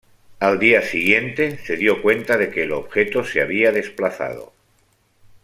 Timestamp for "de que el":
2.35-2.71